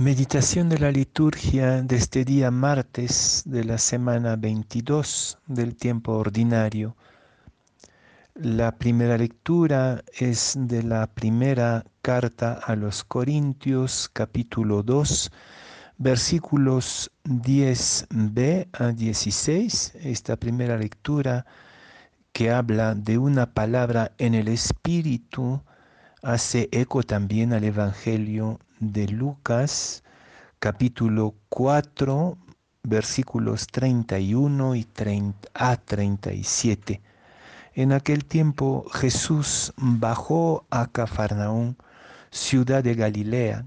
[0.00, 6.96] Meditación de la liturgia de este día martes de la semana 22 del tiempo ordinario.
[8.34, 15.30] La primera lectura es de la primera carta a los Corintios capítulo 2
[15.98, 19.96] versículos 10b a 16.
[20.00, 21.44] Esta primera lectura
[22.32, 25.62] que habla de una palabra en el Espíritu
[26.22, 30.02] hace eco también al Evangelio de Lucas,
[30.58, 32.36] capítulo 4,
[32.82, 37.02] versículos 31 y 30 a 37.
[37.74, 41.76] En aquel tiempo Jesús bajó a Cafarnaún,
[42.30, 43.66] ciudad de Galilea,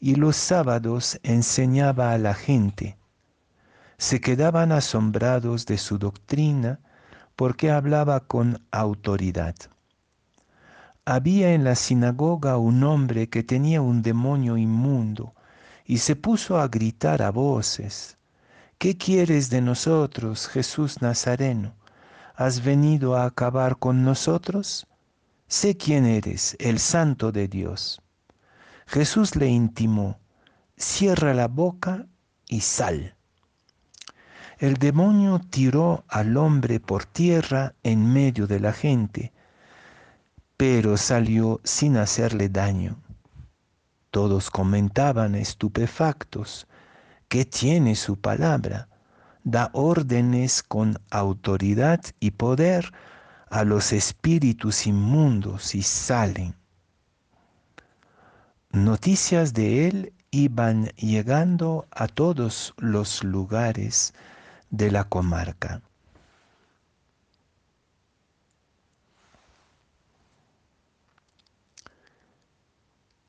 [0.00, 2.96] y los sábados enseñaba a la gente.
[3.98, 6.78] Se quedaban asombrados de su doctrina
[7.34, 9.56] porque hablaba con autoridad.
[11.10, 15.34] Había en la sinagoga un hombre que tenía un demonio inmundo
[15.86, 18.18] y se puso a gritar a voces,
[18.76, 21.74] ¿qué quieres de nosotros, Jesús Nazareno?
[22.36, 24.86] ¿Has venido a acabar con nosotros?
[25.46, 28.02] Sé quién eres, el santo de Dios.
[28.86, 30.18] Jesús le intimó,
[30.76, 32.04] cierra la boca
[32.48, 33.14] y sal.
[34.58, 39.32] El demonio tiró al hombre por tierra en medio de la gente,
[40.58, 43.00] pero salió sin hacerle daño.
[44.10, 46.66] Todos comentaban estupefactos,
[47.28, 48.88] ¿qué tiene su palabra?
[49.44, 52.92] Da órdenes con autoridad y poder
[53.50, 56.56] a los espíritus inmundos y salen.
[58.72, 64.12] Noticias de él iban llegando a todos los lugares
[64.70, 65.82] de la comarca.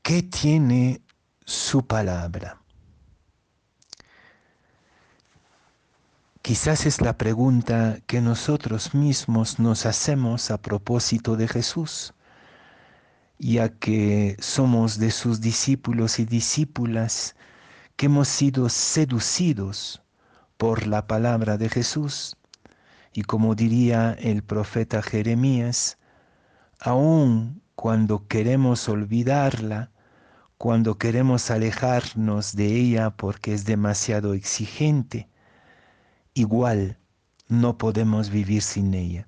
[0.10, 1.04] ¿Qué tiene
[1.46, 2.60] su palabra?
[6.42, 12.16] Quizás es la pregunta que nosotros mismos nos hacemos a propósito de Jesús,
[13.38, 17.36] ya que somos de sus discípulos y discípulas
[17.96, 20.02] que hemos sido seducidos
[20.58, 22.36] por la palabra de Jesús.
[23.14, 26.00] Y como diría el profeta Jeremías,
[26.80, 29.92] aún cuando queremos olvidarla,
[30.60, 35.30] cuando queremos alejarnos de ella porque es demasiado exigente,
[36.34, 36.98] igual
[37.48, 39.26] no podemos vivir sin ella.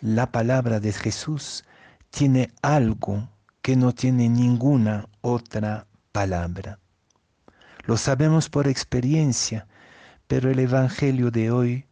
[0.00, 1.64] La palabra de Jesús
[2.10, 3.28] tiene algo
[3.62, 6.80] que no tiene ninguna otra palabra.
[7.84, 9.68] Lo sabemos por experiencia,
[10.26, 11.86] pero el Evangelio de hoy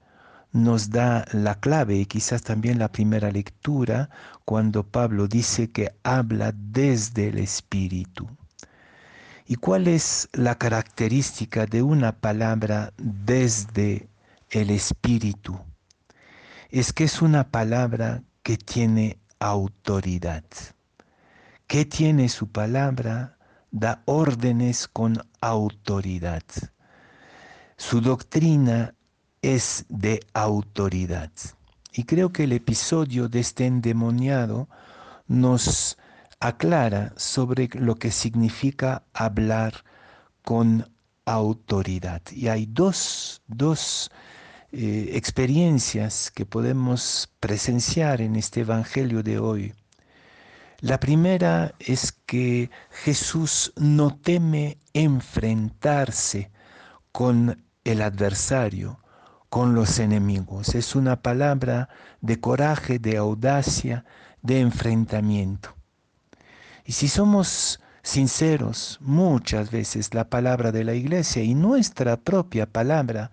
[0.55, 4.09] nos da la clave y quizás también la primera lectura
[4.45, 8.29] cuando Pablo dice que habla desde el Espíritu.
[9.47, 14.09] ¿Y cuál es la característica de una palabra desde
[14.49, 15.59] el Espíritu?
[16.71, 20.45] Es que es una palabra que tiene autoridad.
[21.67, 23.39] ¿Qué tiene su palabra?
[23.73, 26.45] Da órdenes con autoridad.
[27.77, 28.95] Su doctrina
[29.45, 31.31] es de autoridad.
[31.93, 34.69] Y creo que el episodio de este endemoniado
[35.27, 35.97] nos
[36.41, 39.85] aclara sobre lo que significa hablar
[40.43, 40.91] con
[41.25, 42.23] autoridad.
[42.33, 43.41] Y hay dos,
[44.73, 49.75] eh, experiencias que podemos presenciar en este Evangelio de hoy.
[50.81, 56.51] La primera es que Jesús no teme enfrentarse
[57.13, 58.99] con el adversario,
[59.55, 60.75] con los enemigos.
[60.75, 61.89] Es una palabra
[62.21, 64.05] de coraje, de audacia,
[64.43, 65.77] de enfrentamiento.
[66.85, 73.31] Y si somos sinceros, muchas veces la palabra de la iglesia y nuestra propia palabra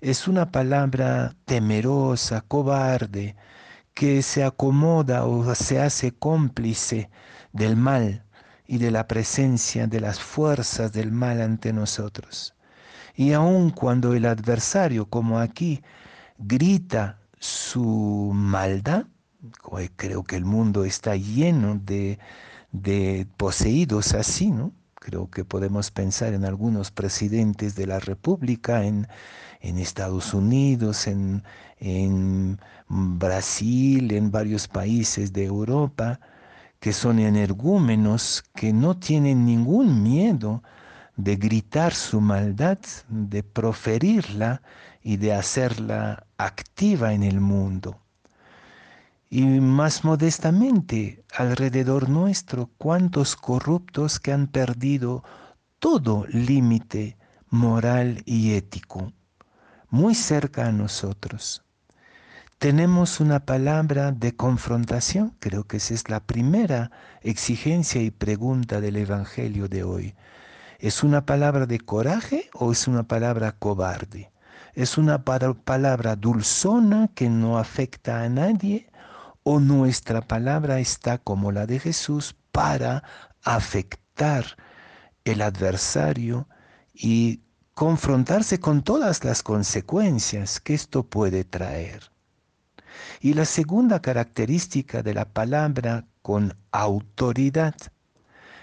[0.00, 3.36] es una palabra temerosa, cobarde,
[3.92, 7.10] que se acomoda o se hace cómplice
[7.52, 8.24] del mal
[8.66, 12.54] y de la presencia de las fuerzas del mal ante nosotros.
[13.18, 15.82] Y aun cuando el adversario, como aquí,
[16.38, 19.06] grita su maldad,
[19.96, 24.70] creo que el mundo está lleno de, poseídos así, ¿no?
[24.94, 29.08] Creo que podemos pensar en algunos presidentes de la República, en,
[29.60, 31.42] Estados Unidos, en,
[31.80, 36.20] en Brasil, en varios países de Europa,
[36.78, 40.62] que son energúmenos, que no tienen ningún miedo
[41.18, 42.78] de gritar su maldad,
[43.08, 44.62] de proferirla
[45.02, 48.00] y de hacerla activa en el mundo.
[49.28, 55.24] Y más modestamente, alrededor nuestro, cuántos corruptos que han perdido
[55.80, 57.18] todo límite
[57.50, 59.12] moral y ético,
[59.90, 61.64] muy cerca a nosotros.
[62.58, 66.92] Tenemos una palabra de confrontación, creo que esa es la primera
[67.22, 70.14] exigencia y pregunta del Evangelio de hoy.
[70.78, 74.30] ¿Es una palabra de coraje o es una palabra cobarde?
[74.74, 78.88] ¿Es una palabra dulzona que no afecta a nadie
[79.42, 83.02] o nuestra palabra está como la de Jesús para
[83.42, 84.56] afectar
[85.24, 86.48] el adversario
[86.94, 87.40] y
[87.74, 92.12] confrontarse con todas las consecuencias que esto puede traer.
[93.20, 97.74] Y la segunda característica de la palabra con autoridad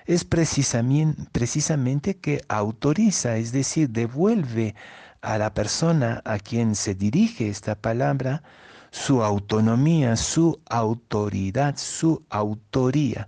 [0.05, 4.75] es precisamente, que autoriza, es decir, devuelve
[5.21, 8.43] a la persona a quien se dirige esta palabra
[8.91, 13.27] su autonomía, su autoridad, su autoría.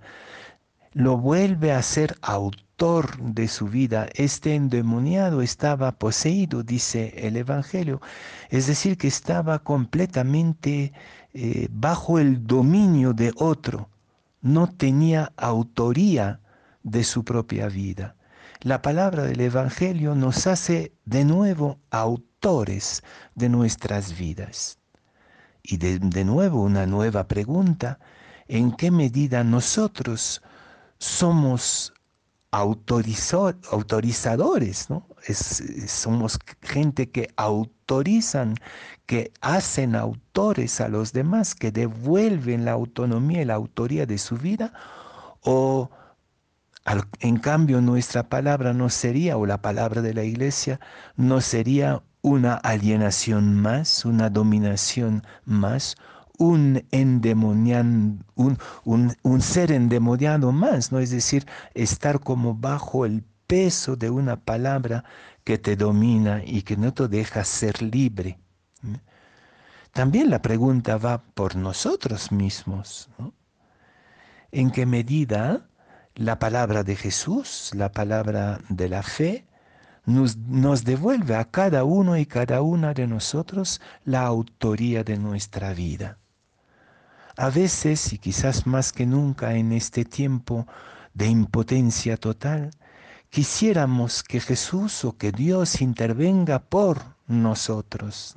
[0.94, 4.08] Lo vuelve a ser autor de su vida.
[4.14, 8.02] Este endemoniado estaba poseído, dice el Evangelio.
[8.50, 10.94] Es decir, que estaba completamente
[11.34, 13.90] eh, bajo el dominio de otro.
[14.42, 16.40] No tenía autoría
[16.88, 18.16] de su propia vida.
[18.62, 23.04] La palabra del Evangelio nos hace de nuevo autores
[23.36, 24.80] de nuestras vidas.
[25.62, 28.00] Y de, nuevo una nueva pregunta,
[28.48, 30.42] ¿en qué medida nosotros
[30.98, 31.94] somos
[32.51, 35.06] autorizadores, ¿no?
[35.88, 38.56] somos gente que autorizan,
[39.06, 44.38] que hacen autores a los demás, que devuelven la autonomía y la autoría de su
[44.38, 44.72] vida,
[45.42, 45.90] o
[47.19, 50.80] en cambio nuestra palabra no sería, o la palabra de la iglesia,
[51.16, 55.98] no sería una alienación más, una dominación más,
[56.38, 56.84] un,
[58.36, 61.00] un, un, ser endemoniado más, ¿no?
[61.00, 65.04] Es decir, estar como bajo el peso de una palabra
[65.44, 68.40] que te domina y que no te deja ser libre.
[69.92, 73.10] También la pregunta va por nosotros mismos.
[74.51, 75.68] ¿En qué medida
[76.18, 79.46] la palabra de Jesús, la palabra de la fe,
[80.06, 86.18] nos, devuelve a cada uno y cada una de nosotros la autoría de nuestra vida.
[87.36, 90.66] A veces, y quizás más que nunca en este tiempo
[91.14, 92.72] de impotencia total,
[93.30, 98.34] quisiéramos que Jesús o que Dios intervenga por nosotros,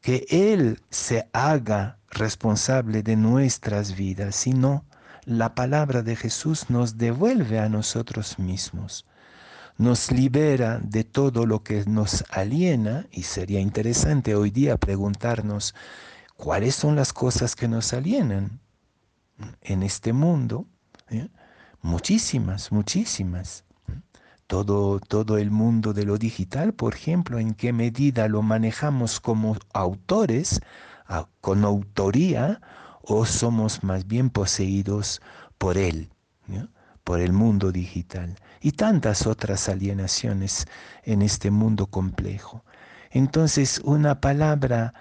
[0.00, 4.84] que Él se haga responsable de nuestras vidas, sino
[5.28, 9.04] la palabra de Jesús nos devuelve a nosotros mismos
[9.78, 15.74] nos libera de todo lo que nos aliena y sería interesante hoy día preguntarnos
[16.36, 18.58] cuáles son las cosas que nos alienan
[19.62, 20.66] en este mundo.
[21.10, 21.28] ¿eh?
[21.80, 23.64] Muchísimas, muchísimas.
[24.48, 29.56] Todo, todo el mundo de lo digital, por ejemplo, en qué medida lo manejamos como
[29.74, 30.60] autores,
[31.40, 32.60] con autoría,
[33.08, 35.22] o somos más bien poseídos
[35.56, 36.10] por él,
[37.04, 40.66] por el mundo digital y tantas otras alienaciones
[41.04, 42.64] en este mundo complejo.
[43.10, 44.92] Entonces, una palabra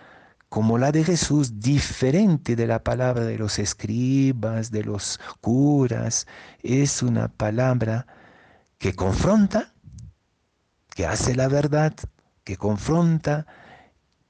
[0.48, 6.26] como la de Jesús, diferente de la palabra de los escribas, de los curas,
[6.64, 8.08] es una palabra
[8.78, 9.74] que confronta,
[10.96, 11.94] que hace la verdad,
[12.46, 13.46] que confronta,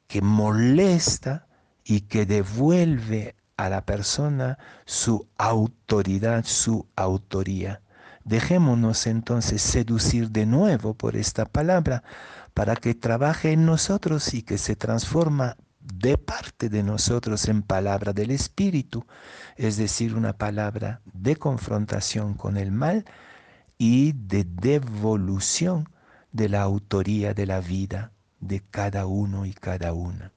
[0.07, 1.47] que molesta
[1.83, 7.81] y que devuelve a la persona su autoridad, su autoría.
[8.23, 12.03] Dejémonos entonces seducir de nuevo por esta palabra
[12.53, 18.13] para que trabaje en nosotros y que se transforma de parte de nosotros en palabra
[18.13, 19.05] del Espíritu,
[19.55, 23.05] es decir, una palabra de confrontación con el mal
[23.77, 25.89] y de devolución
[26.31, 30.31] de la autoría de la vida de cada uno y cada una.